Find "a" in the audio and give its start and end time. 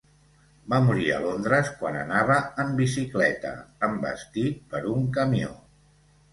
1.15-1.19